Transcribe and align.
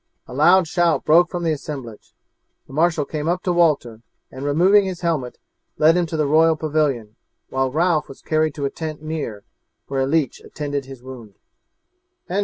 A 0.27 0.33
loud 0.33 0.67
shout 0.67 1.05
broke 1.05 1.29
from 1.29 1.43
the 1.43 1.51
assemblage. 1.51 2.15
The 2.65 2.73
marshal 2.73 3.05
came 3.05 3.29
up 3.29 3.43
to 3.43 3.53
Walter, 3.53 4.01
and 4.31 4.43
removing 4.43 4.85
his 4.85 5.01
helmet, 5.01 5.37
led 5.77 5.95
him 5.95 6.07
to 6.07 6.17
the 6.17 6.25
royal 6.25 6.55
pavilion, 6.55 7.17
while 7.49 7.71
Ralph 7.71 8.09
was 8.09 8.23
carried 8.23 8.55
to 8.55 8.65
a 8.65 8.71
tent 8.71 9.03
near, 9.03 9.43
where 9.89 10.01
a 10.01 10.07
leech 10.07 10.41
attended 10.43 10.85
his 10.85 11.03
wound. 11.03 11.35